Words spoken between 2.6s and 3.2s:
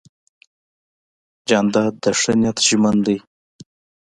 ژمن دی.